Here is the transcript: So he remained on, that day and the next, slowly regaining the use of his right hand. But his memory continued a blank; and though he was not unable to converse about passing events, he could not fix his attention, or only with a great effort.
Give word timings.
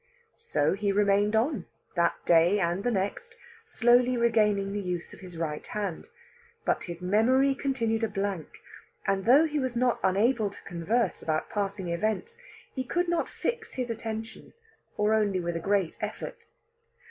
So 0.37 0.73
he 0.73 0.91
remained 0.91 1.35
on, 1.35 1.67
that 1.93 2.15
day 2.25 2.59
and 2.59 2.83
the 2.83 2.89
next, 2.89 3.35
slowly 3.63 4.17
regaining 4.17 4.73
the 4.73 4.81
use 4.81 5.13
of 5.13 5.19
his 5.19 5.37
right 5.37 5.63
hand. 5.63 6.07
But 6.65 6.85
his 6.85 7.03
memory 7.03 7.53
continued 7.53 8.03
a 8.03 8.07
blank; 8.07 8.47
and 9.05 9.25
though 9.25 9.45
he 9.45 9.59
was 9.59 9.75
not 9.75 9.99
unable 10.01 10.49
to 10.49 10.63
converse 10.63 11.21
about 11.21 11.51
passing 11.51 11.89
events, 11.89 12.39
he 12.73 12.83
could 12.83 13.09
not 13.09 13.29
fix 13.29 13.73
his 13.73 13.91
attention, 13.91 14.53
or 14.97 15.13
only 15.13 15.39
with 15.39 15.55
a 15.55 15.59
great 15.59 15.95
effort. 16.01 16.45